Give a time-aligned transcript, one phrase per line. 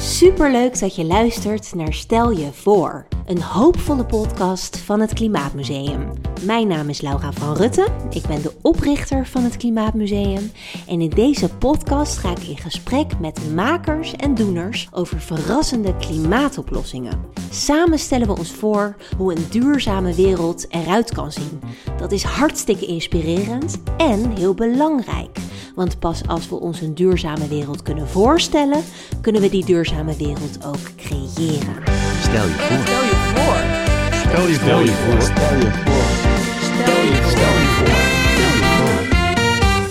[0.00, 6.10] Superleuk dat je luistert naar Stel je voor, een hoopvolle podcast van het Klimaatmuseum.
[6.44, 10.52] Mijn naam is Laura van Rutten, ik ben de oprichter van het Klimaatmuseum
[10.86, 17.20] en in deze podcast ga ik in gesprek met makers en doeners over verrassende klimaatoplossingen.
[17.50, 21.60] Samen stellen we ons voor hoe een duurzame wereld eruit kan zien.
[21.98, 25.38] Dat is hartstikke inspirerend en heel belangrijk.
[25.74, 28.82] Want pas als we ons een duurzame wereld kunnen voorstellen,
[29.20, 31.76] kunnen we die duurzame wereld ook creëren.
[32.22, 32.78] Stel je voor.
[32.78, 33.80] Stel je voor.
[34.22, 35.20] Stel je Stel je voor.
[35.22, 36.30] Stel je voor.
[36.60, 38.10] Stel je voor.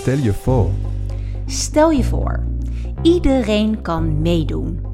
[0.00, 0.70] Stel je voor.
[1.46, 2.44] Stel je voor,
[3.02, 4.89] iedereen kan meedoen.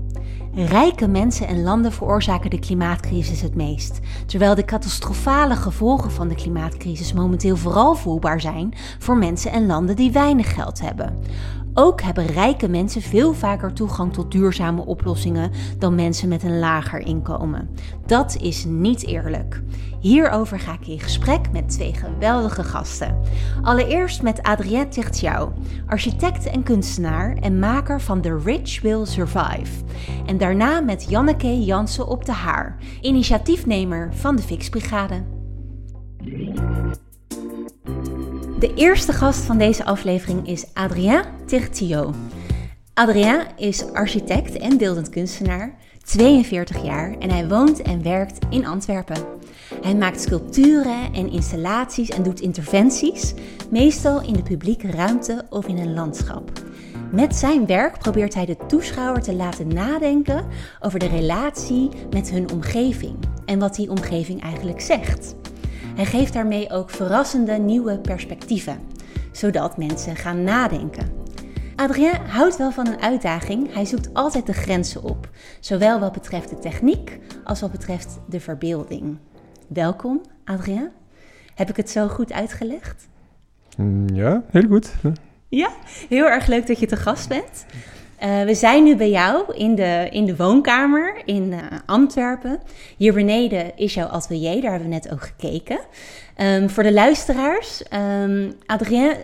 [0.64, 6.34] Rijke mensen en landen veroorzaken de klimaatcrisis het meest, terwijl de catastrofale gevolgen van de
[6.34, 11.18] klimaatcrisis momenteel vooral voelbaar zijn voor mensen en landen die weinig geld hebben.
[11.78, 17.00] Ook hebben rijke mensen veel vaker toegang tot duurzame oplossingen dan mensen met een lager
[17.00, 17.70] inkomen.
[18.06, 19.62] Dat is niet eerlijk.
[20.00, 23.20] Hierover ga ik in gesprek met twee geweldige gasten.
[23.62, 25.50] Allereerst met Adrien Tichtiau,
[25.86, 29.84] architect en kunstenaar en maker van The Rich Will Survive.
[30.26, 35.24] En daarna met Janneke Jansen op de Haar, initiatiefnemer van de Fixbrigade.
[38.58, 42.14] De eerste gast van deze aflevering is Adrien Tirtio.
[42.94, 49.24] Adrien is architect en beeldend kunstenaar, 42 jaar en hij woont en werkt in Antwerpen.
[49.82, 53.34] Hij maakt sculpturen en installaties en doet interventies,
[53.70, 56.50] meestal in de publieke ruimte of in een landschap.
[57.12, 60.46] Met zijn werk probeert hij de toeschouwer te laten nadenken
[60.80, 65.34] over de relatie met hun omgeving en wat die omgeving eigenlijk zegt.
[65.96, 68.80] Hij geeft daarmee ook verrassende nieuwe perspectieven,
[69.32, 71.12] zodat mensen gaan nadenken.
[71.76, 73.74] Adrien houdt wel van een uitdaging.
[73.74, 75.28] Hij zoekt altijd de grenzen op,
[75.60, 79.18] zowel wat betreft de techniek als wat betreft de verbeelding.
[79.68, 80.90] Welkom, Adrien.
[81.54, 83.08] Heb ik het zo goed uitgelegd?
[83.76, 84.94] Mm, Ja, heel goed.
[85.48, 85.70] Ja,
[86.08, 87.66] heel erg leuk dat je te gast bent.
[88.18, 92.60] Eh, we zijn nu bij jou in de, in de woonkamer in eh, Antwerpen.
[92.96, 95.78] Hier beneden is jouw atelier, daar hebben we net ook gekeken.
[96.36, 97.82] Ehm, voor de luisteraars,
[98.22, 99.14] um, Adrien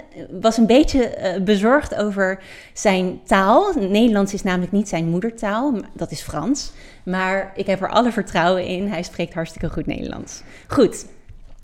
[0.40, 2.42] was een beetje eh, bezorgd over
[2.72, 3.72] zijn taal.
[3.78, 6.72] Nederlands is namelijk niet zijn moedertaal, dat is Frans.
[7.04, 10.42] Maar ik heb er alle vertrouwen in, hij spreekt hartstikke goed Nederlands.
[10.68, 11.06] Goed,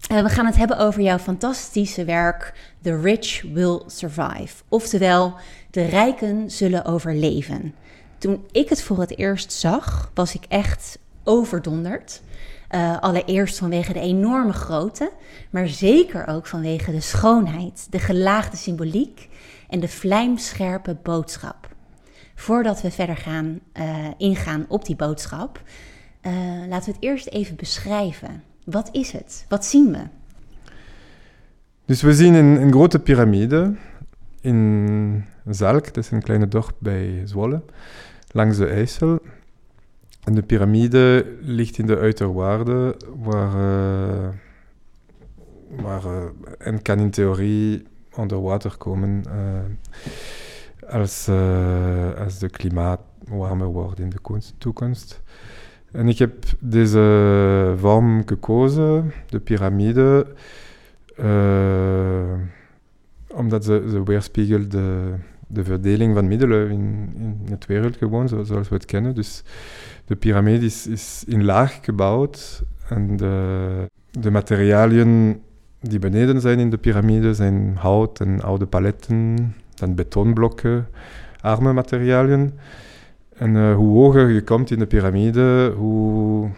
[0.09, 2.53] we gaan het hebben over jouw fantastische werk
[2.83, 4.55] The Rich Will Survive.
[4.69, 5.35] Oftewel,
[5.79, 7.75] de rijken zullen overleven.
[8.19, 12.23] Toen ik het voor het eerst zag, was ik echt overdonderd.
[12.71, 15.11] Uh, allereerst vanwege de enorme grootte,
[15.51, 19.29] maar zeker ook vanwege de schoonheid, de gelaagde symboliek
[19.69, 21.69] en de vlijmscherpe boodschap.
[22.35, 25.63] Voordat we verder gaan uh, ingaan op die boodschap,
[26.23, 26.33] uh,
[26.69, 28.43] laten we het eerst even beschrijven.
[28.65, 29.45] Wat is het?
[29.49, 30.03] Wat zien we?
[31.85, 33.75] Dus we zien een, een grote piramide
[34.41, 37.63] in Zalk, dat is een kleine dorp bij Zwolle,
[38.31, 39.19] langs de IJssel.
[40.25, 44.29] En de piramide ligt in de uiterwaarden, waar, uh,
[45.83, 46.23] waar uh,
[46.59, 51.29] en kan in theorie onder water komen uh, als,
[52.19, 55.23] als de klimaat warmer wordt in de toekomst.
[55.93, 60.27] En ik heb deze vorm gekozen, de piramide,
[63.35, 65.15] omdat ze, ze weerspiegelt de,
[65.47, 69.15] de verdeling van middelen in, in het wereld gewoon, zo, zoals we het kennen.
[69.15, 69.43] Dus
[70.05, 75.41] de piramide is, is in laag gebouwd en de, de materialen
[75.81, 80.89] die beneden zijn in de piramide zijn hout en oude paletten, dan betonblokken,
[81.41, 82.59] arme materialen.
[83.35, 86.51] En uh, hoe hoger je komt in de piramide, hoe,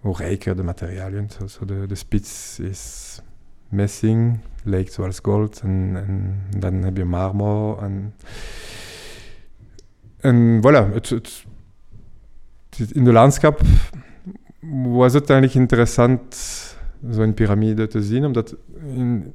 [0.00, 1.28] hoe rijker de materialen.
[1.46, 3.20] So de, de spits is
[3.68, 5.60] messing, lijkt zoals goud.
[5.64, 7.78] En, en, dan heb je marmer.
[7.78, 8.14] En,
[10.16, 11.44] en voilà, het, het,
[12.92, 13.60] in de landschap
[14.82, 16.36] was het eigenlijk interessant
[17.10, 19.34] zo'n piramide te zien, omdat in,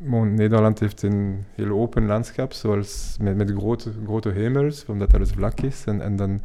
[0.00, 5.30] Bon, Nederland heeft een heel open landschap, zoals met, met grote, grote hemels, omdat alles
[5.30, 5.84] vlak is.
[5.84, 6.40] En, en dan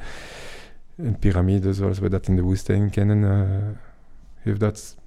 [0.95, 3.41] een piramide, zoals we dat in de woestijn kennen, uh,
[4.35, 4.97] heeft dat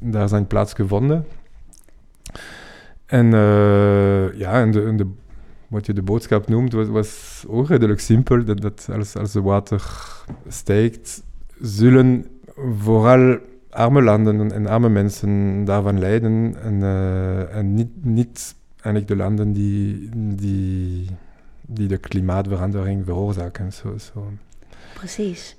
[0.00, 1.26] daar zijn plaats gevonden.
[3.06, 5.06] En uh, ja, en de, en de,
[5.68, 8.44] wat je de boodschap noemt, was, was ook redelijk simpel.
[8.44, 9.82] Dat, dat als, als het water
[10.48, 11.22] stijgt,
[11.60, 12.26] zullen
[12.78, 13.38] vooral
[13.70, 19.52] arme landen en arme mensen daarvan lijden en, uh, en niet, niet eigenlijk de landen
[19.52, 21.06] die, die,
[21.60, 23.72] die de klimaatverandering veroorzaken.
[23.72, 24.32] Zo, zo.
[24.94, 25.56] Precies.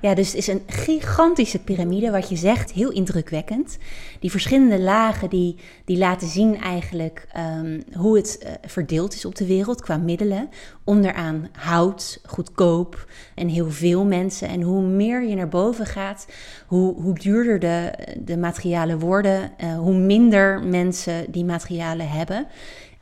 [0.00, 3.78] Ja, dus het is een gigantische piramide, wat je zegt, heel indrukwekkend.
[4.20, 9.34] Die verschillende lagen die, die laten zien eigenlijk ehm, hoe het eh, verdeeld is op
[9.34, 10.48] de wereld qua middelen.
[10.84, 14.48] Onderaan hout, goedkoop en heel veel mensen.
[14.48, 16.26] En hoe meer je naar boven gaat,
[16.66, 17.92] hoe, hoe duurder de,
[18.24, 22.46] de materialen worden, eh, hoe minder mensen die materialen hebben.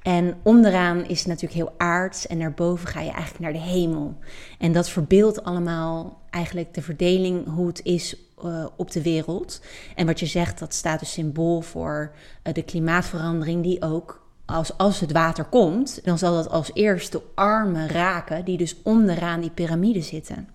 [0.02, 3.70] En onderaan is het natuurlijk heel aards en naar boven ga je eigenlijk naar de
[3.70, 4.18] hemel.
[4.58, 9.60] En dat verbeeldt allemaal eigenlijk de verdeling hoe het is uh, op de wereld.
[9.94, 12.12] En wat je zegt, dat staat dus symbool voor
[12.44, 17.18] uh, de klimaatverandering die ook als, als het water komt, dan zal dat als eerste
[17.18, 20.48] de armen raken die dus onderaan die piramide zitten.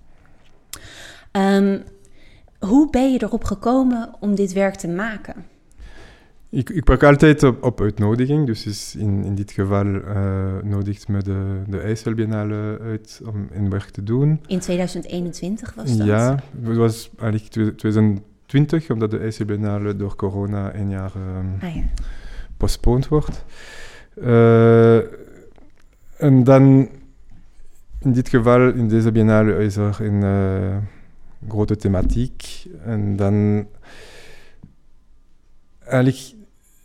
[1.31, 1.83] Um,
[2.59, 5.45] hoe ben je erop gekomen om dit werk te maken?
[6.49, 11.07] Ik, ik pak altijd op, op uitnodiging, dus is in, in dit geval uh, nodigt
[11.07, 14.41] me de, de IJsselbiennale uit om een werk te doen.
[14.45, 16.07] In 2021 was dat?
[16.07, 21.83] Ja, het was eigenlijk 2020, omdat de IJsselbiennale door corona een jaar um, ah, ja.
[22.57, 23.45] postponed wordt.
[24.15, 24.97] Uh,
[26.17, 26.89] en dan,
[27.99, 30.77] in dit geval, in deze biennale is er een uh,
[31.49, 32.65] grote thematiek.
[32.83, 33.67] En dan
[35.79, 36.35] eigenlijk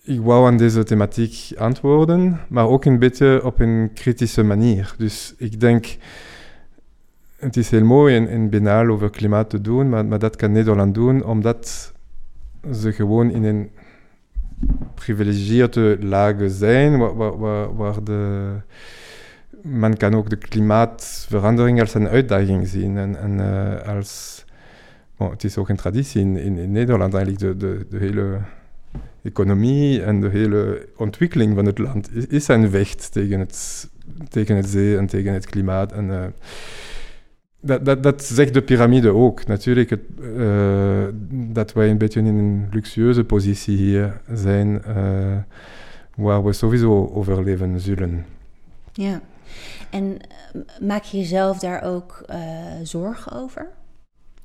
[0.05, 4.95] ik wou aan deze thematiek antwoorden, maar ook een beetje op een kritische manier.
[4.99, 5.97] Dus ik denk,
[7.37, 10.95] het is heel mooi in, in over klimaat te doen, maar, maar dat kan Nederland
[10.95, 11.93] doen omdat
[12.73, 13.71] ze gewoon in een
[14.95, 18.51] privilegieerde lage zijn, waar, waar, waar de,
[19.63, 22.97] man kan ook de klimaatverandering als een uitdaging zien.
[22.97, 24.45] En, en uh, als,
[25.17, 28.39] bon, het is ook een traditie in, in, in Nederland eigenlijk, de, de, de hele
[29.23, 33.89] economie en de hele ontwikkeling van het land is, een vecht tegen het,
[34.29, 35.93] tegen het zee en tegen het klimaat.
[35.93, 36.25] En, uh,
[37.61, 39.47] dat, dat, dat zegt de piramide ook.
[39.47, 45.37] Natuurlijk het, uh, dat wij een beetje in een luxueuze positie hier zijn, uh,
[46.15, 48.25] waar we sowieso overleven zullen.
[48.93, 49.21] Ja,
[49.91, 50.17] en
[50.81, 52.25] maak je jezelf daar ook
[52.83, 53.67] zorgen over?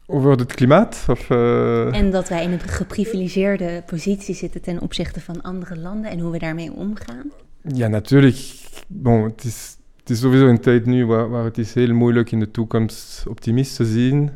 [0.10, 1.06] Over het klimaat?
[1.08, 1.96] Of, uh...
[1.96, 6.32] En dat wij in een geprivilegeerde positie zitten ten opzichte van andere landen en hoe
[6.32, 7.32] we daarmee omgaan?
[7.62, 8.38] Ja, natuurlijk.
[8.88, 12.32] Bon, het, is, het is sowieso een tijd nu waar, waar het is heel moeilijk
[12.32, 14.32] in de toekomst optimist te zien.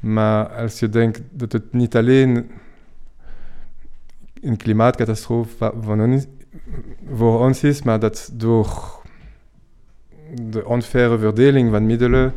[0.00, 2.50] Maar als je denkt dat het niet alleen
[4.40, 6.26] een klimaatcatastrofe van ons,
[7.12, 9.00] voor ons is, maar dat door
[10.42, 12.32] de onfaire verdeling van middelen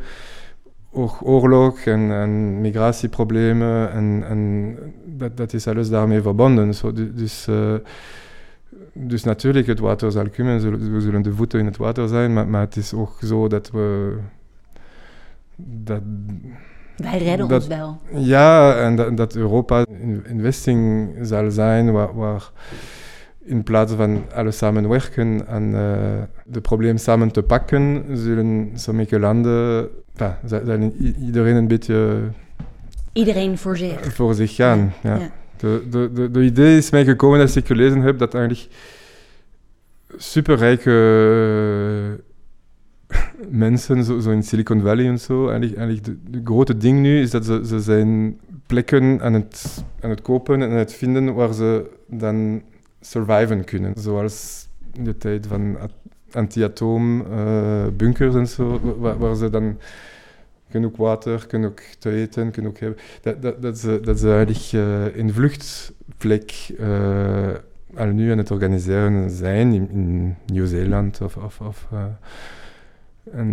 [1.21, 4.75] oorlog en, en migratieproblemen en, en
[5.05, 6.73] dat, dat, is alles daarmee verbonden.
[6.73, 7.73] So, dus, uh,
[8.93, 12.47] dus natuurlijk, het water zal komen, we zullen de voeten in het water zijn, maar,
[12.47, 14.17] maar het is ook zo dat we...
[15.55, 16.01] Dat,
[16.95, 17.97] Wij redden dat, ons wel.
[18.13, 22.51] Ja, en dat, dat Europa een investing zal zijn waar, waar
[23.49, 25.79] in plaats van alle samenwerken en uh,
[26.45, 30.95] de probleem samen te pakken, zullen sommige landen ja, zijn
[31.25, 32.19] iedereen een beetje...
[33.13, 34.13] Iedereen voor zich.
[34.13, 35.17] Voor zich gaan, ja.
[35.17, 35.31] ja.
[35.57, 38.67] De, de, de, de, idee is mij gekomen als ik gelezen heb dat eigenlijk
[40.17, 40.91] superrijke
[43.65, 47.21] mensen, zo, zo, in Silicon Valley en zo, eigenlijk, eigenlijk de, de, grote ding nu
[47.21, 51.33] is dat ze, ze zijn plekken aan het, aan het kopen en aan het vinden
[51.33, 52.61] waar ze dan
[53.01, 53.93] surviven kunnen.
[53.97, 55.77] Zoals in de tijd van
[56.31, 59.77] anti-atoom uh, bunkers en zo, waar, waar, ze dan
[60.69, 62.99] genoeg water, genoeg te eten, genoeg hebben.
[63.21, 67.47] Dat, dat, dat, ze, dat ze eigenlijk uh, een vluchtplek uh,
[67.95, 71.37] al nu aan het organiseren zijn in, in Nieuw-Zeeland of...
[71.37, 71.87] of, of
[73.31, 73.49] en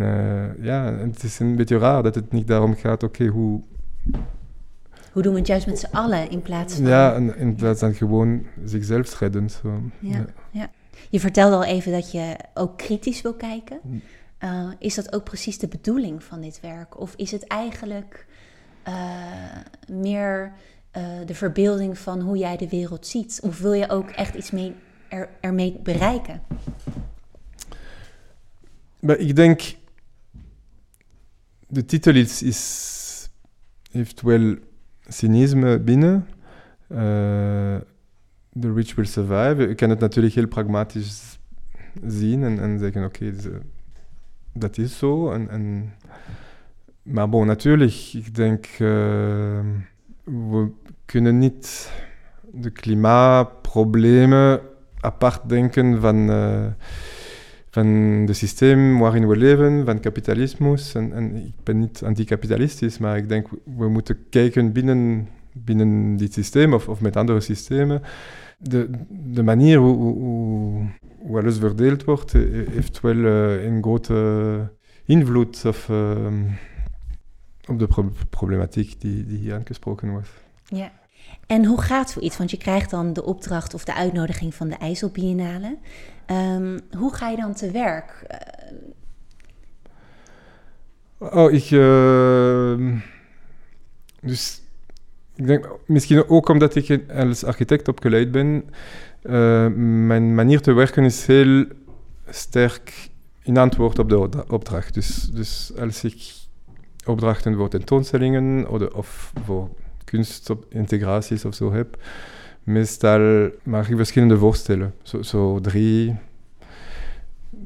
[0.61, 3.63] ja, het is een beetje raar dat het niet daarom gaat, oké, okay, hoe
[5.17, 6.87] hoe doen we het juist met z'n allen in plaats van...
[6.87, 9.51] Ja, in, in plaats van gewoon zichzelf redden.
[9.51, 9.81] Zo.
[9.99, 10.25] Ja, ja.
[10.51, 10.71] ja,
[11.11, 13.81] Je vertelde al even dat je ook kritisch wil kijken.
[14.45, 17.01] Uh, is dat ook precies de bedoeling van dit werk?
[17.01, 18.27] Of is het eigenlijk
[18.89, 18.95] uh,
[19.89, 20.53] meer
[20.97, 23.41] uh, de verbeelding van hoe jij de wereld ziet?
[23.43, 24.75] Of wil je ook echt iets mee
[25.09, 26.43] er, ermee bereiken?
[29.01, 29.77] Maar ik denk...
[31.69, 33.29] De titel is, is
[33.91, 34.57] heeft wel
[35.09, 36.29] cynisme binnen.
[36.89, 39.69] The rich will survive.
[39.69, 41.39] Je kan het natuurlijk heel pragmatisch
[42.07, 43.61] zien en, en zeggen: oké, okay,
[44.59, 45.31] dat is zo.
[45.31, 45.93] En,
[47.03, 49.61] maar bon, natuurlijk, ik denk, uh,
[50.25, 50.71] we
[51.05, 51.93] kunnen niet
[52.53, 54.61] de klimaatproblemen
[55.01, 56.67] apart denken van, uh,
[57.71, 57.87] van
[58.27, 60.95] het systeem waarin we leven, van kapitalismus.
[60.95, 66.33] En, en ik ben niet anticapitalistisch, maar ik denk we moeten kijken binnen, binnen dit
[66.33, 68.03] systeem of, of met andere systemen.
[68.59, 70.89] De, de manier hoe
[71.35, 74.73] alles verdeeld wordt, eh, heeft wel uh, een grote
[75.05, 76.27] invloed of, uh,
[77.67, 80.29] op de pro problematiek die, die hier aangesproken was.
[80.65, 80.93] Ja.
[81.47, 82.37] En hoe gaat zoiets?
[82.37, 85.77] Want je krijgt dan de opdracht of de uitnodiging van de IJsselbiennale.
[86.27, 88.27] Um, hoe ga je dan te werk?
[91.19, 91.71] Oh, ik.
[91.71, 93.01] Uh,
[94.21, 94.63] dus
[95.35, 98.65] ik denk misschien ook omdat ik als architect opgeleid ben.
[99.29, 99.67] Uh,
[100.07, 101.65] mijn manier te werken is heel
[102.29, 103.11] sterk
[103.43, 104.95] in antwoord op de opdracht.
[104.95, 106.33] Dus, dus als ik
[107.05, 109.69] opdrachten voor tentoonstellingen of, of voor
[110.05, 112.03] kunstintegraties of zo heb,
[112.63, 114.95] meestal maak ik verschillende voorstellen.
[115.03, 116.17] Zo, zo drie,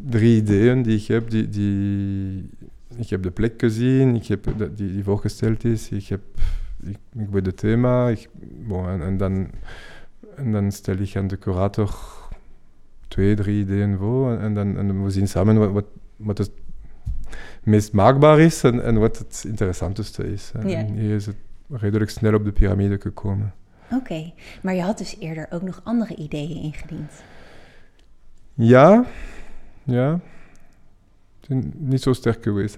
[0.07, 1.31] drie ideeën die ik heb.
[1.31, 2.49] Die, die,
[2.97, 6.21] ik heb de plek gezien, ik heb die, die voorgesteld is, ik, heb,
[6.83, 8.09] ik, weet het thema.
[8.09, 8.29] Ik,
[8.67, 9.51] bon, en, dan,
[10.41, 11.95] en dan stel ik aan de curator
[13.09, 14.39] twee, drie ideeën voor.
[14.39, 16.51] En, dan, en dan we zien samen wat, wat, wat het
[17.63, 20.53] meest maakbaar is en, en wat het interessantste is.
[20.55, 21.37] En hier is het
[21.69, 23.55] redelijk snel op de piramide gekomen.
[23.93, 24.33] Oké,
[24.63, 27.13] maar je had dus eerder ook nog andere ideeën ingediend.
[28.55, 29.05] Ja,
[29.83, 30.21] ja.
[31.79, 32.77] Niet zo sterk geweest.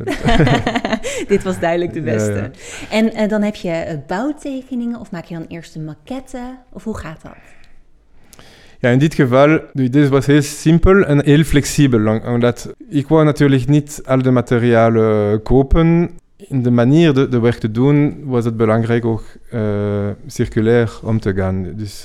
[1.29, 2.33] Dit was duidelijk de beste.
[2.33, 2.51] ja.
[2.91, 6.59] En eh, dan heb je eh, bouwtekeningen of maak je dan eerst een maquette?
[6.71, 7.37] Of hoe gaat dat?
[8.79, 12.21] Ja, in dit geval, idee was heel simpel en heel flexibel.
[12.27, 16.11] Omdat ik wou natuurlijk niet al de materialen kopen.
[16.37, 19.61] In de manier de, de werk te doen was het belangrijk ook eh,
[20.27, 21.75] circulair om te gaan.
[21.77, 22.05] Dus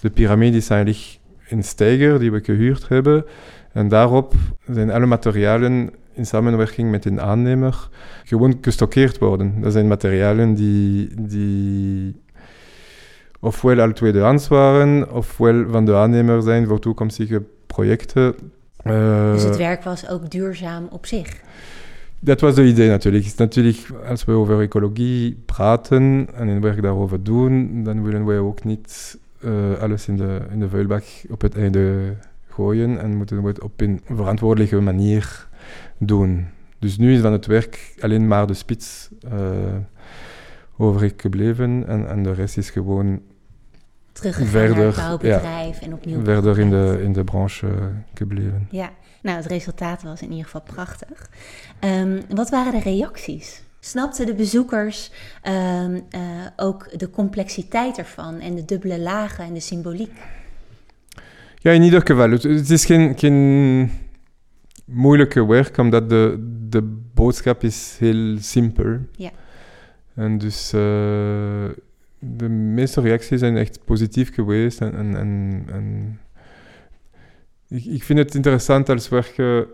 [0.00, 3.24] de piramide is eigenlijk een steiger die we gehuurd hebben.
[3.72, 4.34] En daarop
[4.70, 7.88] zijn alle materialen in samenwerking met een aannemer
[8.24, 9.60] gewoon gestockeerd worden.
[9.60, 12.20] Dat zijn materialen die, die
[13.40, 18.34] ofwel al tweedehands waren, ofwel van de aannemer zijn voor toekomstige projecten.
[18.82, 21.40] Eh, Dus het werk was ook duurzaam op zich.
[22.20, 23.24] dat was de idee natuurlijk.
[23.24, 28.38] Is natuurlijk, als we over ecologie praten en een werk daarover doen, dan willen wij
[28.38, 32.14] ook niet eh, alles in de, in de vuilbak op het einde
[32.58, 35.48] gooien en moeten we het op een verantwoordelijke manier
[35.98, 36.46] doen.
[36.78, 39.32] Dus nu is van het werk alleen maar de spits uh,
[40.76, 43.20] overgebleven en, en de rest is gewoon
[44.12, 46.24] Teruggegaan Verder, naar het bouwbedrijf en opnieuw.
[46.24, 47.68] verder in de, in de branche
[48.14, 48.68] gebleven.
[48.70, 48.90] Ja,
[49.22, 51.30] nou het resultaat was in ieder geval prachtig.
[51.80, 53.62] Um, wat waren de reacties?
[53.80, 55.12] Snapten de bezoekers
[55.42, 56.00] um, uh,
[56.56, 60.20] ook de complexiteit ervan en de dubbele lagen en de symboliek?
[61.58, 62.30] Ja, in ieder geval.
[62.30, 63.90] Het, het is geen, geen
[64.84, 66.36] moeilijke werk, omdat de,
[66.68, 66.82] de
[67.14, 68.98] boodschap is heel simpel.
[69.16, 69.30] Ja.
[70.14, 70.80] En dus uh,
[72.18, 74.80] de meeste reacties zijn echt positief geweest.
[74.80, 76.18] En, en, en, en
[77.68, 79.66] ik, ik, vind het interessant als werken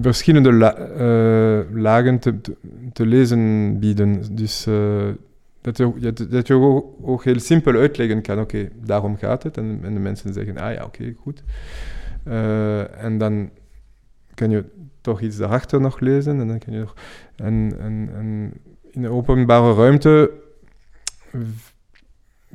[0.00, 2.56] verschillende la, uh, lagen te, te,
[2.92, 4.34] te, lezen bieden.
[4.34, 5.08] Dus uh,
[5.62, 6.54] dat je, dat je
[7.02, 9.56] ook, heel simpel uitleggen kan, oké, daarom gaat het.
[9.56, 11.42] En, en, de mensen zeggen, ah ja, oké, goed.
[12.28, 13.50] Uh, en dan
[14.34, 14.64] kan je
[15.00, 16.40] toch iets daarachter nog lezen.
[16.40, 16.94] En dan kan je nog...
[17.36, 17.76] En
[18.90, 20.30] in de openbare ruimte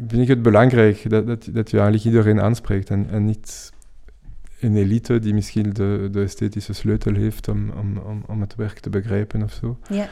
[0.08, 3.74] vind ik het belangrijk dat, dat, dat je eigenlijk iedereen aanspreekt en, en niet
[4.60, 8.80] een elite die misschien de, de esthetische sleutel heeft om, om, om, om het werk
[8.80, 9.78] te begrijpen of zo.
[9.90, 10.10] Ja.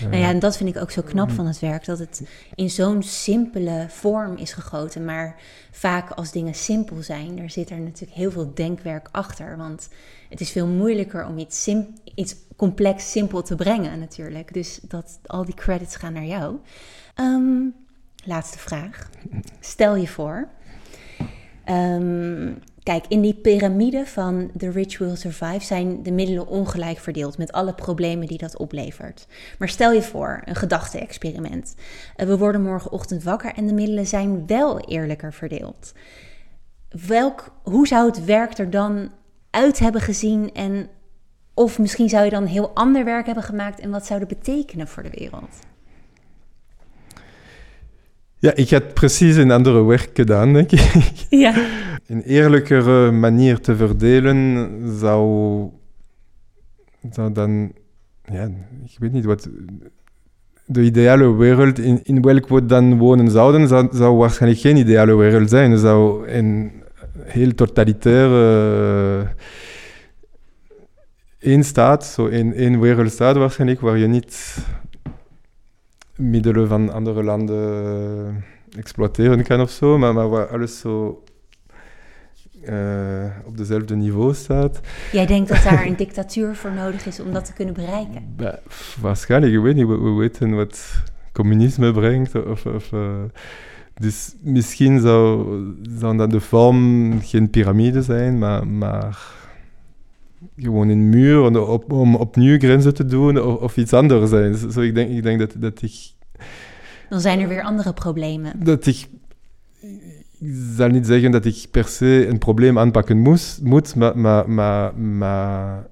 [0.00, 2.22] Nou ja, en dat vind ik ook zo knap van het werk, dat het
[2.54, 5.04] in zo'n simpele vorm is gegoten.
[5.04, 5.36] Maar
[5.70, 9.56] vaak als dingen simpel zijn, er zit er natuurlijk heel veel denkwerk achter.
[9.56, 9.88] Want
[10.28, 14.54] het is veel moeilijker om iets, sim iets complex simpel te brengen natuurlijk.
[14.54, 16.56] Dus dat, al die credits gaan naar jou.
[17.20, 17.74] Um,
[18.24, 19.10] laatste vraag.
[19.60, 20.48] Stel je voor,
[21.68, 27.38] um, kijk, in die piramide van The Rich Will Survive zijn de middelen ongelijk verdeeld
[27.38, 29.26] met alle problemen die dat oplevert.
[29.58, 31.74] Maar stel je voor, een gedachte-experiment.
[32.16, 35.92] Uh, we worden morgenochtend wakker en de middelen zijn wel eerlijker verdeeld.
[37.06, 39.10] Welk, hoe zou het werk er dan
[39.50, 40.88] uit hebben gezien en
[41.54, 44.88] of misschien zou je dan heel ander werk hebben gemaakt en wat zou dat betekenen
[44.88, 45.56] voor de wereld?
[48.38, 51.14] Ja, ik had precies een andere werk gedaan, denk ik.
[51.30, 51.54] Ja.
[52.06, 55.68] Een eerlijkere manier te verdelen zou,
[57.10, 57.72] zou dan,
[58.24, 58.44] ja,
[58.84, 59.48] ik weet niet wat,
[60.64, 65.14] de ideale wereld in, in welke we dan wonen zouden, zou, zou waarschijnlijk geen ideale
[65.14, 65.72] wereld zijn.
[65.72, 66.72] Er zou een,
[67.26, 69.28] heel totalitaire
[71.38, 74.56] één staat, zo één, één wereldstaat waarschijnlijk, waar je niet
[76.16, 78.44] middelen van andere landen
[78.76, 81.22] exploiteren kan of zo, maar, maar waar alles zo
[82.68, 84.80] uh, op dezelfde niveau staat.
[85.12, 88.34] Jij denkt dat daar een dictatuur voor nodig is om dat te kunnen bereiken?
[88.36, 88.54] Bah,
[89.00, 89.86] waarschijnlijk, ik weet niet.
[89.86, 92.44] We, we, weten wat communisme brengt.
[92.44, 93.22] Of, of uh,
[93.94, 95.46] dus misschien zou,
[95.98, 99.18] zou dat de vorm geen piramide zijn, maar, maar
[100.56, 104.54] gewoon een muur op, om opnieuw grenzen te doen of, of iets anders zijn.
[104.54, 105.92] Zo, so, ik, denk, ik denk dat, dat ik...
[107.08, 108.64] Dan zijn er weer andere problemen.
[108.64, 109.08] Dat ik...
[110.38, 114.50] Ik zal niet zeggen dat ik per se een probleem aanpakken moest, moet, maar, maar,
[114.50, 115.86] maar, maar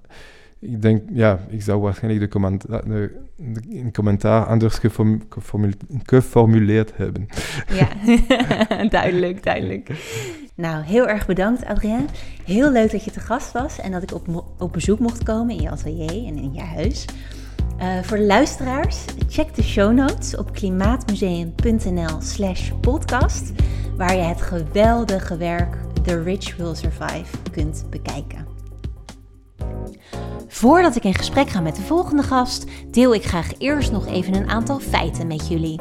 [0.64, 5.22] ik denk, ja, ik zou waarschijnlijk de commentaar, de, commentaar anders geform,
[6.02, 7.28] geformuleerd hebben.
[7.68, 7.88] Ja,
[8.98, 9.90] duidelijk, duidelijk.
[10.54, 12.08] Nou, heel erg bedankt Adrien.
[12.44, 14.14] Heel leuk dat je te gast was en dat ik
[14.58, 17.04] op, bezoek mocht komen in je atelier en in je huis.
[17.80, 23.52] Uh, voor de luisteraars, check de show notes op klimaatmuseum.nl slash podcast,
[23.96, 28.43] waar je het geweldige werk The Rich Will Survive kunt bekijken.
[30.64, 34.34] Voordat ik in gesprek ga met de volgende gast, deel ik graag eerst nog even
[34.34, 35.80] een aantal feiten met jullie.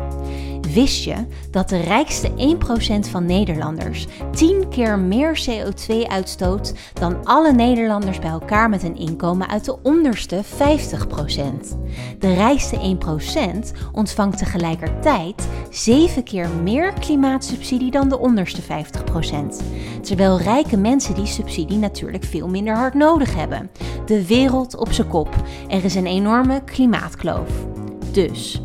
[0.73, 1.15] Wist je
[1.51, 2.29] dat de rijkste
[3.07, 8.95] 1% van Nederlanders 10 keer meer CO2 uitstoot dan alle Nederlanders bij elkaar met een
[8.95, 10.47] inkomen uit de onderste 50%?
[12.19, 12.97] De rijkste
[13.65, 18.65] 1% ontvangt tegelijkertijd 7 keer meer klimaatsubsidie dan de onderste 50%.
[20.01, 23.71] Terwijl rijke mensen die subsidie natuurlijk veel minder hard nodig hebben.
[24.05, 25.35] De wereld op zijn kop.
[25.67, 27.49] Er is een enorme klimaatkloof.
[28.11, 28.61] Dus,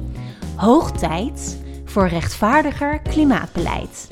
[0.57, 4.07] hoog tijd voor rechtvaardiger klimaatbeleid.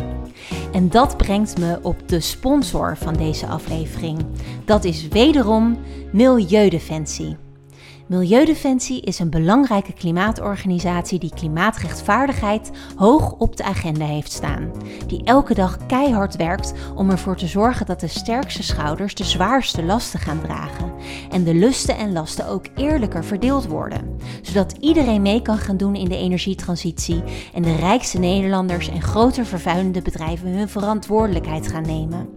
[0.72, 4.26] En dat brengt me op de sponsor van deze aflevering.
[4.64, 5.78] Dat is wederom
[6.12, 7.45] Milieudefensie.
[8.06, 14.70] Milieudefensie is een belangrijke klimaatorganisatie die klimaatrechtvaardigheid hoog op de agenda heeft staan.
[15.06, 19.82] Die elke dag keihard werkt om ervoor te zorgen dat de sterkste schouders de zwaarste
[19.82, 20.92] lasten gaan dragen.
[21.30, 24.16] En de lusten en lasten ook eerlijker verdeeld worden.
[24.42, 27.22] Zodat iedereen mee kan gaan doen in de energietransitie
[27.54, 32.28] en de rijkste Nederlanders en groter vervuilende bedrijven hun verantwoordelijkheid gaan nemen.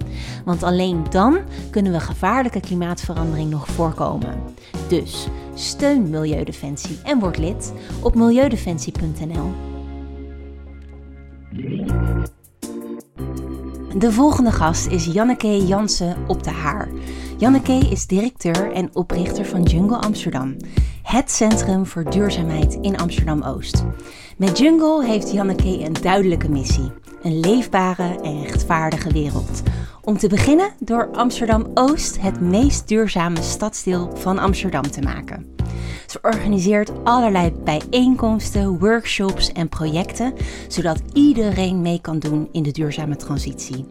[0.46, 4.44] Want alleen dan kunnen we gevaarlijke klimaatverandering nog voorkomen.
[4.88, 5.28] Dus
[5.60, 9.52] Steun Milieudefensie en word lid op milieudefensie.nl.
[13.98, 16.90] De volgende gast is Janneke Jansen op de Haar.
[17.38, 20.56] Janneke is directeur en oprichter van Jungle Amsterdam,
[21.04, 23.84] het centrum voor duurzaamheid in Amsterdam-Oost.
[24.38, 26.92] Met Jungle heeft Janneke een duidelijke missie:
[27.22, 29.62] een leefbare en rechtvaardige wereld
[30.02, 35.56] om te beginnen door Amsterdam-Oost het meest duurzame stadsdeel van Amsterdam te maken.
[36.08, 40.34] Ze organiseert allerlei bijeenkomsten, workshops en projecten,
[40.68, 43.86] zodat iedereen mee kan doen in de duurzame transitie.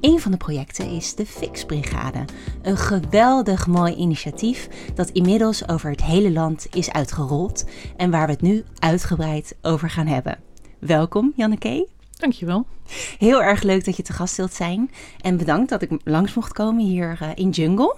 [0.00, 2.24] Een van de projecten is de Fixbrigade,
[2.62, 7.64] een geweldig mooi initiatief dat inmiddels over het hele land is uitgerold
[7.96, 10.38] en waar we het nu uitgebreid over gaan hebben.
[10.78, 11.97] Welkom Janneke.
[12.18, 12.66] Dankjewel.
[13.18, 14.90] Heel erg leuk dat je te gast wilt zijn.
[15.20, 17.96] En bedankt dat ik langs mocht komen hier uh, in Jungle.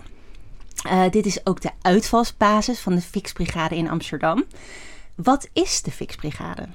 [0.86, 4.44] Uh, dit is ook de uitvalsbasis van de Fixbrigade in Amsterdam.
[5.14, 6.68] Wat is de Fixbrigade?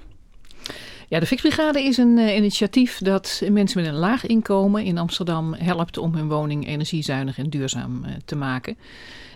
[1.07, 5.53] Ja, de Fixbrigade is een uh, initiatief dat mensen met een laag inkomen in Amsterdam
[5.53, 8.77] helpt om hun woning energiezuinig en duurzaam te maken.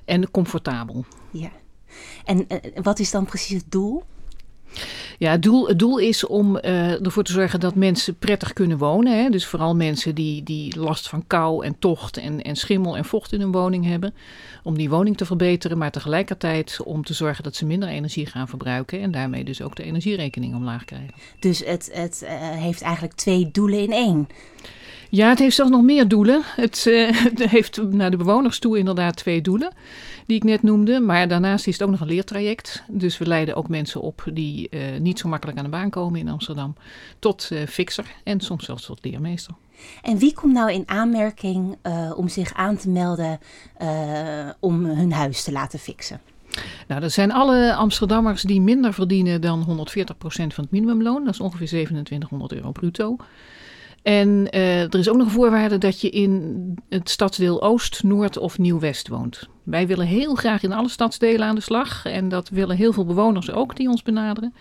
[0.05, 1.05] En comfortabel.
[1.31, 1.51] Ja.
[2.25, 2.47] En
[2.81, 4.03] wat is dan precies het doel?
[5.17, 8.77] Ja, het doel, het doel is om uh, ervoor te zorgen dat mensen prettig kunnen
[8.77, 9.23] wonen.
[9.23, 9.29] Hè?
[9.29, 13.33] Dus vooral mensen die, die last van kou en tocht en, en schimmel en vocht
[13.33, 14.13] in hun woning hebben.
[14.63, 18.47] Om die woning te verbeteren, maar tegelijkertijd om te zorgen dat ze minder energie gaan
[18.47, 19.01] verbruiken.
[19.01, 21.13] En daarmee dus ook de energierekening omlaag krijgen.
[21.39, 24.27] Dus het, het uh, heeft eigenlijk twee doelen in één.
[25.11, 26.41] Ja, het heeft zelfs nog meer doelen.
[26.55, 29.73] Het, uh, het heeft naar de bewoners toe inderdaad twee doelen
[30.25, 30.99] die ik net noemde.
[30.99, 32.83] Maar daarnaast is het ook nog een leertraject.
[32.87, 36.19] Dus we leiden ook mensen op die uh, niet zo makkelijk aan de baan komen
[36.19, 36.75] in Amsterdam.
[37.19, 39.53] Tot uh, fixer en soms zelfs tot leermeester.
[40.01, 41.77] En wie komt nou in aanmerking
[42.15, 43.39] om zich aan te melden
[44.59, 46.21] om hun huis te laten fixen?
[46.87, 49.93] Nou, dat zijn alle Amsterdammers die minder verdienen dan 140%
[50.25, 51.23] van het minimumloon.
[51.25, 53.17] Dat is ongeveer 2700 euro bruto.
[54.03, 58.37] En eh, er is ook nog een voorwaarde dat je in het stadsdeel Oost, Noord
[58.37, 59.47] of Nieuw-West woont.
[59.63, 62.05] Wij willen heel graag in alle stadsdelen aan de slag.
[62.05, 64.53] En dat willen heel veel bewoners ook die ons benaderen.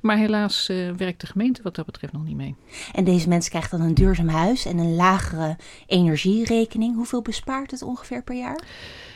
[0.00, 2.54] Maar helaas eh, werkt de gemeente wat dat betreft nog niet mee.
[2.92, 6.96] En deze mensen krijgen dan een duurzaam huis en een lagere energierekening.
[6.96, 8.62] Hoeveel bespaart het ongeveer per jaar?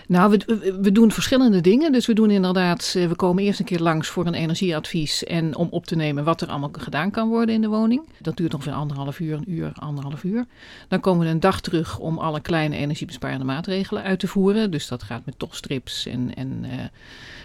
[0.09, 1.93] Nou, we, we- doen verschillende dingen.
[1.93, 5.57] Dus we doen inderdaad, eh, we komen eerst een keer langs voor een energieadvies en
[5.57, 8.03] om op te nemen wat er allemaal gedaan kan worden in de woning.
[8.21, 10.47] Dat duurt ongeveer anderhalf uur, een uur, anderhalf uur.
[10.89, 14.71] Dan komen we een dag terug om alle kleine energiebesparende maatregelen uit te voeren.
[14.71, 16.71] Dus dat gaat met tochtstrips en, en eh,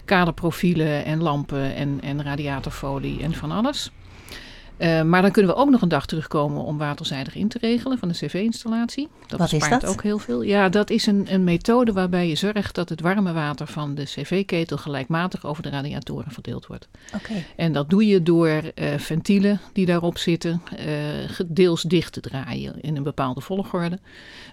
[0.06, 3.92] kaderprofielen en lampen en, en radiatorfolie en van alles.
[4.78, 7.98] Eh, maar dan kunnen we ook nog een dag terugkomen om waterzijdig in te regelen
[7.98, 9.08] van de cv-installatie.
[9.28, 9.90] Dat Wat is bespaart dat?
[9.90, 10.42] ook heel veel.
[10.42, 14.04] Ja, dat is een, een methode waarbij je zorgt dat het warme water van de
[14.04, 16.88] cv-ketel gelijkmatig over de radiatoren verdeeld wordt.
[17.16, 17.34] Oké.
[17.56, 20.62] En dat doe je door eh, ventielen die daarop zitten,
[21.28, 24.00] ge- deels dicht te draaien in een bepaalde volgorde.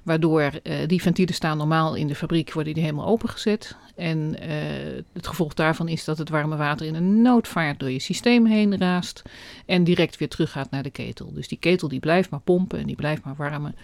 [0.03, 0.51] Waardoor
[0.87, 3.77] die ventielen staan normaal in de fabriek, worden die helemaal opengezet.
[3.97, 4.37] En
[5.13, 8.79] het gevolg daarvan is dat het warme water in een noodvaart door je systeem heen
[8.79, 9.23] raast.
[9.67, 11.33] En direct weer teruggaat naar de ketel.
[11.33, 13.75] Dus die ketel die blijft maar pompen en die blijft maar warmen.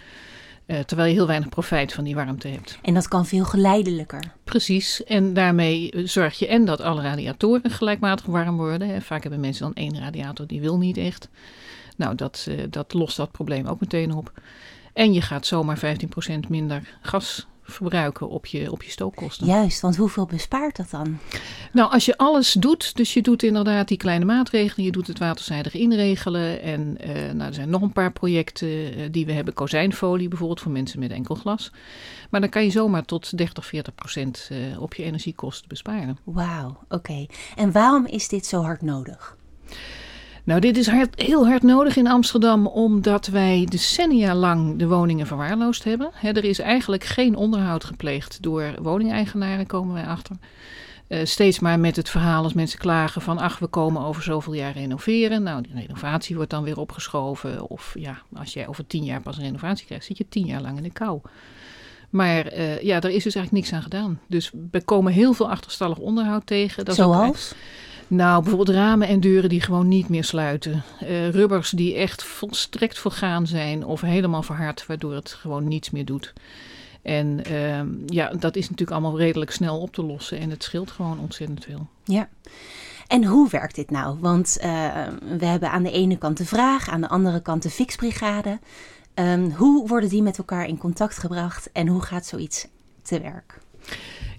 [0.65, 2.79] eh, terwijl je heel weinig profijt van die warmte hebt.
[2.81, 4.23] En dat kan veel geleidelijker.
[4.43, 8.87] Precies, en daarmee eh, zorg je en dat alle radiatoren gelijkmatig warm worden.
[8.89, 9.01] Hè.
[9.01, 11.29] Vaak hebben mensen dan één radiator, die wil niet echt.
[11.97, 14.31] Nou, dat, eh, dat lost dat probleem ook meteen op.
[14.93, 19.47] En je gaat zomaar 15% minder gas verbruiken op je, op je stookkosten.
[19.47, 21.19] Juist, want hoeveel bespaart dat dan?
[21.71, 25.19] Nou, als je alles doet, dus je doet inderdaad die kleine maatregelen, je doet het
[25.19, 26.61] waterzijdig inregelen.
[26.61, 30.61] En eh, nou, er zijn nog een paar projecten eh, die we hebben, kozijnfolie bijvoorbeeld
[30.61, 31.71] voor mensen met enkel glas.
[32.29, 36.17] Maar dan kan je zomaar tot 30, 40 procent eh, op je energiekosten besparen.
[36.23, 37.25] Wauw, oké.
[37.55, 39.37] En waarom is dit zo hard nodig?
[40.47, 45.27] Nou, dit is hard, heel hard nodig in Amsterdam, omdat wij decennia lang de woningen
[45.27, 46.11] verwaarloosd hebben.
[46.21, 50.35] Er is eigenlijk geen onderhoud gepleegd door woningeigenaren, komen wij achter.
[51.07, 54.53] Eh, steeds maar met het verhaal als mensen klagen van ach, we komen over zoveel
[54.53, 55.43] jaar renoveren.
[55.43, 57.69] Nou, die renovatie wordt dan weer opgeschoven.
[57.69, 60.61] Of ja, als jij over tien jaar pas een renovatie krijgt, zit je tien jaar
[60.61, 61.19] lang in de kou.
[62.09, 64.19] Maar eh, ja, er is dus eigenlijk niks aan gedaan.
[64.27, 66.85] Dus we komen heel veel achterstallig onderhoud tegen.
[66.85, 67.53] Dat is ook Zoals?
[68.07, 70.83] Nou, bijvoorbeeld ramen en deuren die gewoon niet meer sluiten.
[70.99, 76.05] Eh, rubbers die echt volstrekt vergaan zijn of helemaal verhard, waardoor het gewoon niets meer
[76.05, 76.33] doet.
[77.01, 80.91] En ehm, ja, dat is natuurlijk allemaal redelijk snel op te lossen en het scheelt
[80.91, 81.87] gewoon ontzettend veel.
[82.03, 82.29] Ja.
[83.07, 84.17] En hoe werkt dit nou?
[84.19, 84.69] Want eh,
[85.37, 88.59] we hebben aan de ene kant de vraag, aan de andere kant de fixbrigade.
[89.13, 92.67] Ehm, hoe worden die met elkaar in contact gebracht en hoe gaat zoiets
[93.01, 93.59] te werk?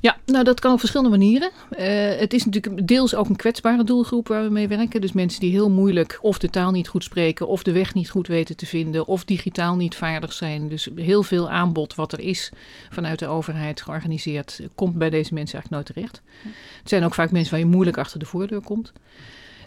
[0.00, 1.50] Ja, nou dat kan op verschillende manieren.
[1.70, 5.00] Eh, het is natuurlijk deels ook een kwetsbare doelgroep waar we mee werken.
[5.00, 8.10] Dus mensen die heel moeilijk of de taal niet goed spreken, of de weg niet
[8.10, 10.68] goed weten te vinden, of digitaal niet vaardig zijn.
[10.68, 12.50] Dus heel veel aanbod wat er is
[12.90, 16.22] vanuit de overheid georganiseerd, komt bij deze mensen eigenlijk nooit terecht.
[16.78, 18.92] Het zijn ook vaak mensen waar je moeilijk achter de voordeur komt.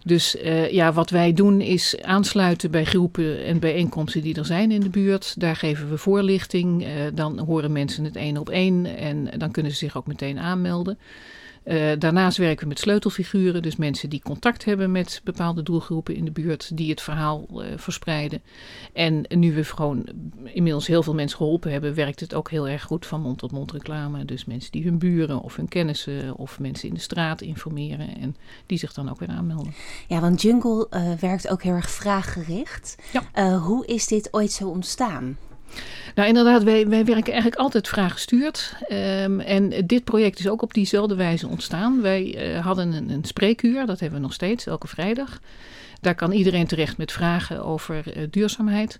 [0.03, 4.71] Dus eh, ja, wat wij doen is aansluiten bij groepen en bijeenkomsten die er zijn
[4.71, 5.39] in de buurt.
[5.39, 6.83] Daar geven we voorlichting.
[6.83, 10.39] Eh, dan horen mensen het één op één en dan kunnen ze zich ook meteen
[10.39, 10.97] aanmelden.
[11.63, 16.25] Eh, daarnaast werken we met sleutelfiguren, dus mensen die contact hebben met bepaalde doelgroepen in
[16.25, 18.41] de buurt, die het verhaal eh, verspreiden.
[18.93, 20.05] En nu we gewoon
[20.43, 23.51] inmiddels heel veel mensen geholpen hebben, werkt het ook heel erg goed van mond tot
[23.51, 24.25] mond reclame.
[24.25, 28.35] Dus mensen die hun buren of hun kennissen of mensen in de straat informeren en
[28.65, 29.73] die zich dan ook weer aanmelden.
[30.07, 32.95] Ja, want Jungle eh, werkt ook heel erg vraaggericht.
[33.13, 33.57] Ja.
[33.57, 35.37] Hoe is dit ooit zo ontstaan?
[36.15, 38.73] Nou, inderdaad, wij, wij werken eigenlijk altijd vraaggestuurd.
[38.87, 42.01] Ehm, en dit project is ook op diezelfde wijze ontstaan.
[42.01, 45.39] Wij eh, hadden een, een spreekuur, dat hebben we nog steeds, elke vrijdag.
[46.01, 48.99] Daar kan iedereen terecht met vragen over eh, duurzaamheid.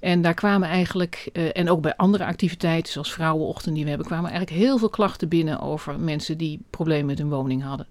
[0.00, 4.06] En daar kwamen eigenlijk, eh, en ook bij andere activiteiten zoals Vrouwenochtend die we hebben,
[4.06, 7.86] kwamen eigenlijk heel veel klachten binnen over mensen die problemen met hun woning hadden.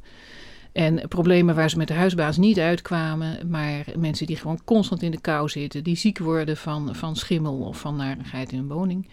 [0.77, 5.11] En problemen waar ze met de huisbaas niet uitkwamen, maar mensen die gewoon constant in
[5.11, 9.09] de kou zitten, die ziek worden van, van schimmel of van narigheid in hun woning.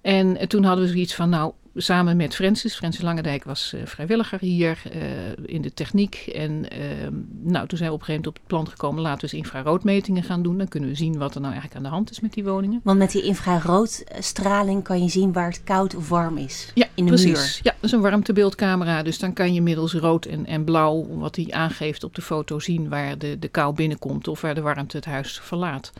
[0.00, 3.80] En eh, toen hadden we zoiets van, nou, samen met Francis, Francis Langendijk was eh,
[3.84, 5.00] vrijwilliger hier eh,
[5.44, 6.14] in de techniek.
[6.34, 9.28] En ehm, nou, toen zijn we op een gegeven moment op het plan gekomen, laten
[9.28, 10.58] we eens infraroodmetingen gaan doen.
[10.58, 12.80] Dan kunnen we zien wat er nou eigenlijk aan de hand is met die woningen.
[12.84, 16.70] Want met die infraroodstraling kan je zien waar het koud of warm is.
[16.74, 17.32] Ja, In de precies.
[17.32, 17.60] muur.
[17.62, 19.02] Ja, dat is een warmtebeeldcamera.
[19.02, 22.58] Dus dan kan je middels rood en, en blauw, wat hij aangeeft op de foto,
[22.58, 25.92] zien waar de, de kou binnenkomt of waar de warmte het huis verlaat.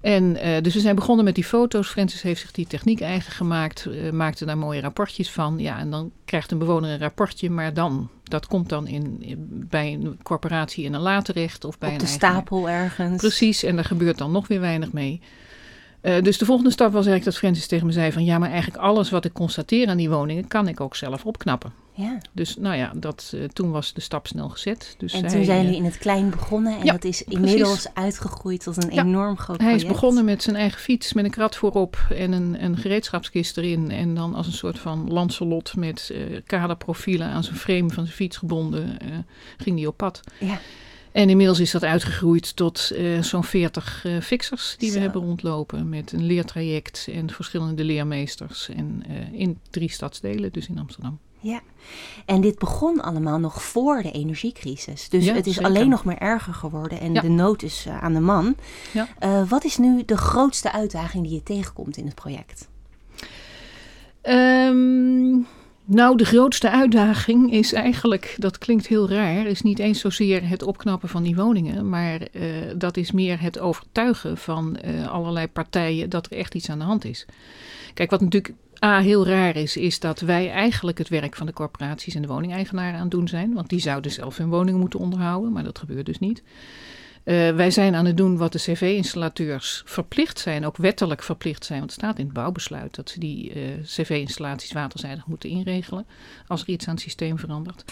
[0.00, 1.88] En eh, dus we zijn begonnen met die foto's.
[1.88, 5.58] Francis heeft zich die techniek eigen gemaakt, eh, maakte daar mooie rapportjes van.
[5.58, 9.66] Ja, en dan krijgt een bewoner een rapportje, maar dan, dat komt dan in, in-
[9.70, 13.16] bij een corporatie in een la terecht of bij Op een de stapel ergens.
[13.20, 15.20] Precies, en daar gebeurt dan nog weer weinig mee.
[16.00, 18.50] Eh, dus de volgende stap was eigenlijk dat Francis tegen me zei van ja, maar
[18.50, 21.72] eigenlijk alles wat ik constateer aan die woningen kan ik ook zelf opknappen.
[21.92, 22.18] Ja.
[22.32, 24.94] Dus nou ja, dat, eh, toen was de stap snel gezet.
[24.98, 27.22] Dus En hij, toen zijn eh, jullie in het klein begonnen en ja, dat is
[27.22, 27.44] precies.
[27.50, 29.82] inmiddels uitgegroeid tot een Ja, enorm groot Hij project.
[29.82, 33.90] is begonnen met zijn eigen fiets, met een krat voorop en een, een gereedschapskist erin.
[33.90, 38.16] En dan als een soort van Lancelot met eh kaderprofielen aan zijn frame van zijn
[38.16, 39.08] fiets gebonden, eh,
[39.56, 40.20] ging hij op pad.
[40.38, 40.58] Ja.
[41.12, 44.94] En inmiddels is dat uitgegroeid tot eh, zo'n 40 eh, fixers die Zo.
[44.94, 45.88] we hebben rondlopen.
[45.88, 48.68] Met een leertraject en verschillende leermeesters.
[48.68, 51.18] En eh, in drie stadsdelen, dus in Amsterdam.
[51.42, 51.60] Ja,
[52.26, 55.08] en dit begon allemaal nog voor de energiecrisis.
[55.08, 55.68] Dus Ja, het is zeker.
[55.68, 57.20] alleen nog maar erger geworden en Ja.
[57.20, 58.56] de nood is aan de man.
[58.92, 59.08] Ja.
[59.48, 62.68] Wat is nu de grootste uitdaging die je tegenkomt in het project?
[64.22, 65.32] Ehm,
[65.92, 70.62] nou, de grootste uitdaging is eigenlijk, dat klinkt heel raar, is niet eens zozeer het
[70.62, 72.42] opknappen van die woningen, maar eh,
[72.76, 76.84] dat is meer het overtuigen van eh, allerlei partijen dat er echt iets aan de
[76.84, 77.26] hand is.
[77.94, 81.52] Kijk, wat natuurlijk A heel raar is, is dat wij eigenlijk het werk van de
[81.52, 84.98] corporaties en de woningeigenaren aan het doen zijn, want die zouden zelf hun woningen moeten
[84.98, 86.42] onderhouden, maar dat gebeurt dus niet.
[87.24, 91.78] Eh, wij zijn aan het doen wat de cv-installateurs verplicht zijn, ook wettelijk verplicht zijn.
[91.78, 96.06] Want het staat in het bouwbesluit dat ze die eh, cv-installaties waterzijdig moeten inregelen
[96.46, 97.84] als er iets aan het systeem verandert.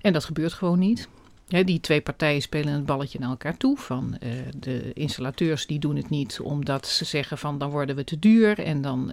[0.00, 1.08] En dat gebeurt gewoon niet.
[1.46, 3.76] Die twee partijen spelen het balletje naar elkaar toe.
[3.76, 8.04] Van eh, de installateurs die doen het niet omdat ze zeggen van dan worden we
[8.04, 9.12] te duur en dan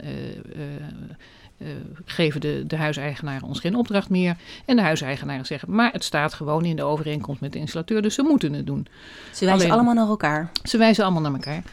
[1.58, 1.68] eh,
[2.06, 4.36] geven de, de huiseigenaren ons geen opdracht meer.
[4.66, 8.16] En de huiseigenaren zeggen, maar het staat gewoon in de overeenkomst met de installateur, dus
[8.16, 8.88] ze moeten het doen.
[9.32, 10.52] Ze wijzen Alleen- allemaal naar elkaar.
[10.64, 11.64] Ze wijzen allemaal naar elkaar.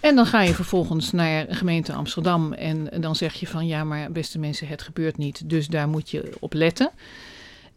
[0.00, 4.12] En dan ga je vervolgens naar gemeente Amsterdam en dan zeg je van ja, maar
[4.12, 6.90] beste mensen, het gebeurt niet, dus daar moet je op letten.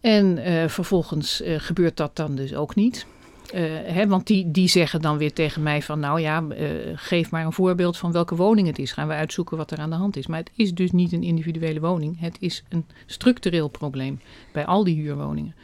[0.01, 3.05] En eh, vervolgens eh, gebeurt dat dan dus ook niet.
[3.53, 7.31] Eh, hè, want die, die zeggen dan weer tegen mij van nou ja, eh, geef
[7.31, 8.91] maar een voorbeeld van welke woning het is.
[8.91, 10.27] Gaan we uitzoeken wat er aan de hand is.
[10.27, 12.19] Maar het is dus niet een individuele woning.
[12.19, 14.19] Het is een structureel probleem
[14.51, 15.55] bij al die huurwoningen.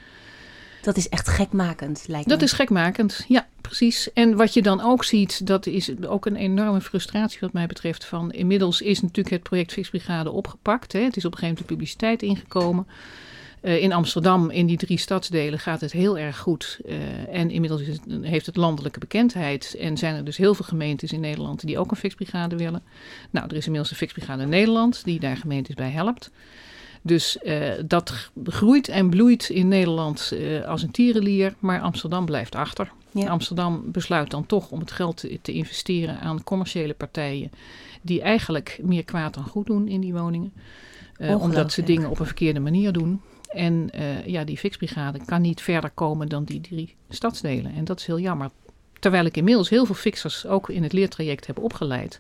[0.81, 2.33] Dat is echt gekmakend, lijkt me.
[2.33, 4.13] Dat is gekmakend, ja, precies.
[4.13, 8.05] En wat je dan ook ziet, dat is ook een enorme frustratie wat mij betreft.
[8.05, 10.93] Van inmiddels is natuurlijk het project Fixbrigade opgepakt.
[10.93, 10.99] Hè.
[10.99, 12.87] Het is op een gegeven moment de publiciteit ingekomen.
[13.61, 16.79] Eh, in Amsterdam, in die drie stadsdelen, gaat het heel erg goed.
[16.85, 19.75] Eh, en inmiddels het, heeft het landelijke bekendheid.
[19.79, 22.83] En zijn er dus heel veel gemeentes in Nederland die ook een fixbrigade willen.
[23.29, 26.31] Nou, er is inmiddels een fixbrigade in Nederland die daar gemeentes bij helpt.
[27.01, 30.33] Dus eh, dat groeit en bloeit in Nederland
[30.65, 32.91] als een tierenlier, maar Amsterdam blijft achter.
[33.11, 33.27] Ja.
[33.27, 37.51] Amsterdam besluit dan toch om het geld te, te investeren aan commerciële partijen
[38.01, 40.53] die eigenlijk meer kwaad dan goed doen in die woningen.
[41.19, 43.21] Omdat ze dingen op een verkeerde manier doen.
[43.49, 47.73] En eh, ja, die fixbrigade kan niet verder komen dan die drie stadsdelen.
[47.75, 48.49] En dat is heel jammer.
[48.99, 52.19] Terwijl ik inmiddels heel veel fixers ook in het leertraject heb opgeleid.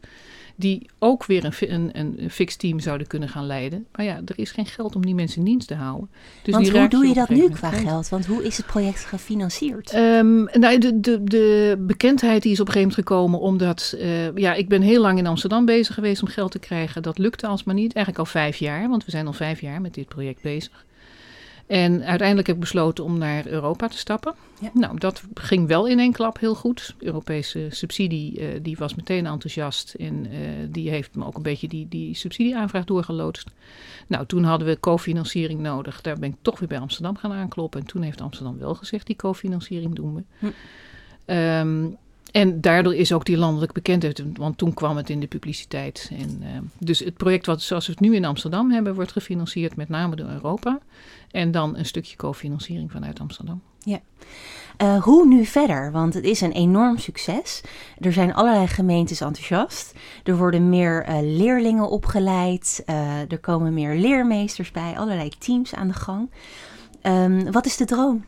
[0.55, 1.53] Die ook weer een,
[1.99, 3.85] een, een fixteam zouden kunnen gaan leiden.
[3.95, 6.09] Maar ja, er is geen geld om die mensen in dienst te houden.
[6.43, 8.09] Dus Want hoe doe je dat nu qua geld?
[8.09, 9.91] Want hoe is het project gefinancierd?
[9.91, 13.95] Ehm, nou, de, de, de bekendheid die is op een gegeven moment gekomen omdat...
[13.97, 17.01] eh, ja, ik ben heel lang in Amsterdam bezig geweest om geld te krijgen.
[17.01, 17.93] Dat lukte alsmaar niet.
[17.93, 20.85] Eigenlijk al vijf jaar, want we zijn al vijf jaar met dit project bezig.
[21.69, 24.33] En uiteindelijk heb ik besloten om naar Europa te stappen.
[24.59, 24.69] Ja.
[24.73, 26.95] Nou, dat ging wel in één klap heel goed.
[26.99, 29.93] Europese subsidie, eh, die was meteen enthousiast.
[29.93, 33.49] En eh, die heeft me ook een beetje die, die subsidieaanvraag doorgeloodst.
[34.07, 36.01] Nou, toen hadden we cofinanciering nodig.
[36.01, 37.79] Daar ben ik toch weer bij Amsterdam gaan aankloppen.
[37.79, 40.23] En toen heeft Amsterdam wel gezegd, die cofinanciering doen we.
[40.39, 40.47] Hm.
[41.25, 41.87] Ehm,
[42.31, 46.09] en daardoor is ook die landelijk bekendheid, want toen kwam het in de publiciteit.
[46.11, 49.75] En, ehm, dus het project wat zoals we het nu in Amsterdam hebben, wordt gefinancierd
[49.75, 50.79] met name door Europa.
[51.31, 53.61] En dan een stukje cofinanciering vanuit Amsterdam.
[54.79, 55.91] Eh, hoe nu verder?
[55.91, 57.61] Want het is een enorm succes.
[57.99, 59.93] Er zijn allerlei gemeentes enthousiast.
[60.23, 62.83] Er worden meer eh, leerlingen opgeleid.
[62.85, 64.97] Eh, er komen meer leermeesters bij.
[64.97, 66.31] Allerlei teams aan de gang.
[67.01, 68.25] Ehm, wat is de droom?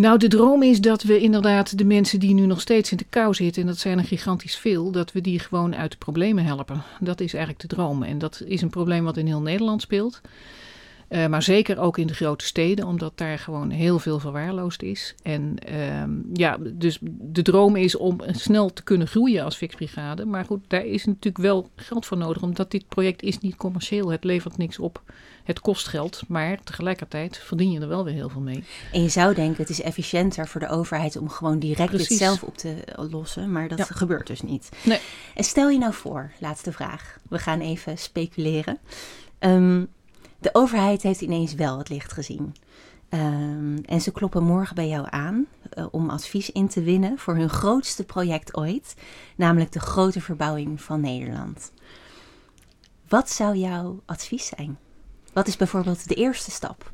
[0.00, 3.06] Nou, de droom is dat we inderdaad de mensen die nu nog steeds in de
[3.10, 6.44] kou zitten, en dat zijn er gigantisch veel, dat we die gewoon uit de problemen
[6.44, 6.82] helpen.
[7.00, 8.02] Dat is eigenlijk de droom.
[8.02, 10.20] En dat is een probleem wat in heel Nederland speelt.
[11.08, 15.14] Eh, maar zeker ook in de grote steden, omdat daar gewoon heel veel verwaarloosd is.
[15.22, 20.24] En ehm, ja, dus de droom is om snel te kunnen groeien als fixbrigade.
[20.24, 24.10] Maar goed, daar is natuurlijk wel geld voor nodig, omdat dit project is niet commercieel.
[24.10, 25.02] Het levert niks op.
[25.50, 28.64] Het kost geld, maar tegelijkertijd verdien je er wel weer heel veel mee.
[28.92, 32.18] En je zou denken, het is efficiënter voor de overheid om gewoon direct dit Precies.
[32.18, 33.52] zelf op te lossen.
[33.52, 33.84] Maar dat Ja.
[33.84, 34.68] gebeurt dus niet.
[34.84, 34.98] Nee.
[35.34, 37.18] En stel je nou voor, laatste vraag.
[37.28, 38.78] We gaan even speculeren.
[39.38, 39.84] Ehm,
[40.38, 42.54] de overheid heeft ineens wel het licht gezien.
[43.08, 45.46] Ehm, en ze kloppen morgen bij jou aan.
[45.70, 48.94] eh, om advies in te winnen voor hun grootste project ooit,
[49.36, 51.72] namelijk de grote verbouwing van Nederland.
[53.08, 54.78] Wat zou jouw advies zijn?
[55.32, 56.92] Wat is bijvoorbeeld de eerste stap?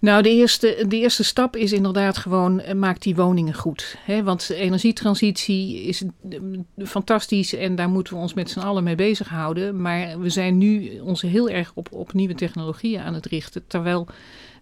[0.00, 3.96] Nou, de eerste, de eerste stap is inderdaad gewoon, uh, maak die woningen goed.
[4.04, 4.22] Hè?
[4.22, 6.40] Want energietransitie is uh,
[6.86, 9.80] fantastisch en daar moeten we ons met z'n allen mee bezighouden.
[9.80, 14.06] Maar we zijn nu ons heel erg op, op nieuwe technologieën aan het richten, terwijl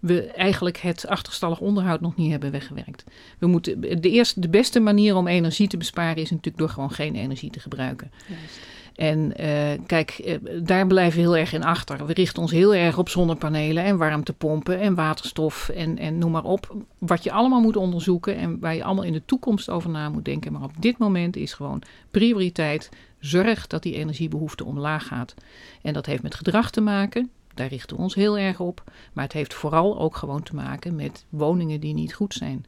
[0.01, 3.05] we eigenlijk het achterstallig onderhoud nog niet hebben weggewerkt.
[3.39, 6.91] We moeten, de, eerste, de beste manier om energie te besparen is natuurlijk door gewoon
[6.91, 8.11] geen energie te gebruiken.
[8.27, 8.59] Juist.
[8.95, 12.07] En uh, kijk, uh, daar blijven we heel erg in achter.
[12.07, 16.45] We richten ons heel erg op zonnepanelen en warmtepompen en waterstof en, en noem maar
[16.45, 16.77] op.
[16.99, 20.25] Wat je allemaal moet onderzoeken en waar je allemaal in de toekomst over na moet
[20.25, 20.53] denken.
[20.53, 22.89] Maar op dit moment is gewoon prioriteit.
[23.19, 25.35] Zorg dat die energiebehoefte omlaag gaat.
[25.83, 27.31] En dat heeft met gedrag te maken.
[27.55, 28.83] Daar richten we ons heel erg op.
[29.13, 32.67] Maar het heeft vooral ook gewoon te maken met woningen die niet goed zijn.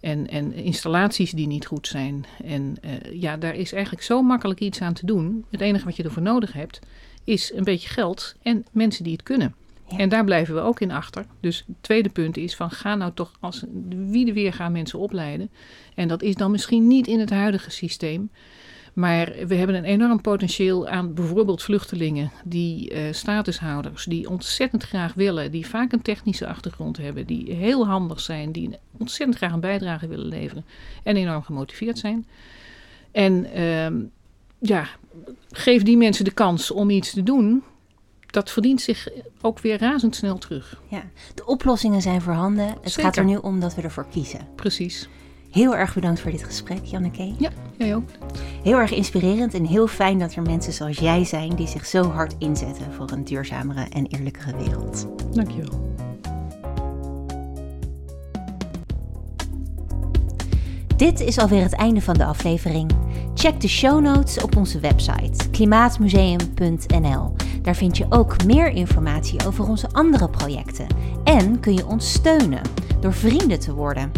[0.00, 2.24] En, en installaties die niet goed zijn.
[2.44, 5.44] En uh, ja, daar is eigenlijk zo makkelijk iets aan te doen.
[5.50, 6.80] Het enige wat je ervoor nodig hebt,
[7.24, 9.54] is een beetje geld en mensen die het kunnen.
[9.88, 9.96] Ja.
[9.96, 11.26] En daar blijven we ook in achter.
[11.40, 14.98] Dus het tweede punt is van ga nou toch als wie de weer gaan mensen
[14.98, 15.50] opleiden.
[15.94, 18.30] En dat is dan misschien niet in het huidige systeem.
[18.96, 25.14] Maar we hebben een enorm potentieel aan bijvoorbeeld vluchtelingen, die uh, statushouders, die ontzettend graag
[25.14, 29.60] willen, die vaak een technische achtergrond hebben, die heel handig zijn, die ontzettend graag een
[29.60, 30.64] bijdrage willen leveren
[31.02, 32.26] en enorm gemotiveerd zijn.
[33.12, 34.08] En uh,
[34.58, 34.86] ja,
[35.50, 37.62] geef die mensen de kans om iets te doen.
[38.26, 39.08] Dat verdient zich
[39.40, 40.82] ook weer razendsnel terug.
[40.88, 41.02] Ja,
[41.34, 42.68] de oplossingen zijn voorhanden.
[42.68, 43.02] Het Zeker.
[43.02, 44.48] gaat er nu om dat we ervoor kiezen.
[44.54, 45.08] Precies.
[45.56, 47.32] Heel erg bedankt voor dit gesprek, Janneke.
[47.38, 48.08] Ja, jij ook.
[48.62, 52.10] Heel erg inspirerend en heel fijn dat er mensen zoals jij zijn die zich zo
[52.10, 55.06] hard inzetten voor een duurzamere en eerlijkere wereld.
[55.32, 55.94] Dankjewel.
[60.96, 62.90] Dit is alweer het einde van de aflevering.
[63.34, 67.34] Check de show notes op onze website klimaatmuseum.nl.
[67.62, 70.86] Daar vind je ook meer informatie over onze andere projecten.
[71.24, 72.62] En kun je ons steunen
[73.00, 74.12] door vrienden te worden.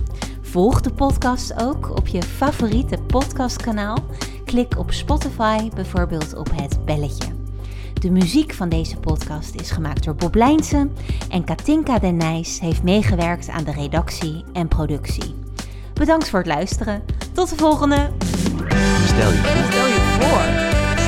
[0.51, 3.97] Volg de podcast ook op je favoriete podcastkanaal.
[4.45, 7.29] Klik op Spotify bijvoorbeeld op het belletje.
[8.01, 10.93] De muziek van deze podcast is gemaakt door Bob Lijnsen
[11.31, 15.35] en Katinka Den Nijs heeft meegewerkt aan de redactie en productie.
[15.95, 17.03] Bedankt voor het luisteren.
[17.33, 18.11] Tot de volgende.
[19.05, 19.65] Stel je voor.
[19.71, 20.43] Stel je voor.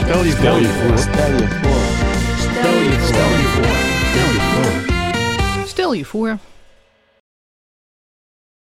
[0.05, 0.99] Stel je Stel je voor.
[0.99, 1.99] Stel je voor.
[2.39, 3.77] Stel je voor.
[4.11, 5.67] Stel je voor.
[5.67, 6.50] Stel je voor.